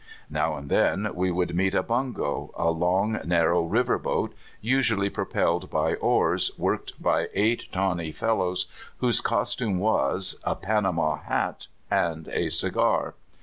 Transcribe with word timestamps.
Now 0.31 0.55
and 0.55 0.67
then 0.71 1.11
we 1.13 1.29
would 1.29 1.53
meet 1.55 1.75
a 1.75 1.83
bungo, 1.83 2.49
a 2.57 2.71
long, 2.71 3.19
narrow 3.23 3.61
river 3.61 3.99
boat, 3.99 4.33
usually 4.59 5.11
propelled 5.11 5.69
by 5.69 5.93
oars 5.93 6.49
worked 6.57 6.99
by 6.99 7.27
eight 7.35 7.71
tawny 7.71 8.11
fellows 8.11 8.65
whose 8.97 9.21
costume 9.21 9.77
was— 9.77 10.39
a 10.43 10.55
pan 10.55 10.87
ama 10.87 11.17
hat 11.27 11.67
and 11.91 12.27
a 12.29 12.49
cigar 12.49 13.13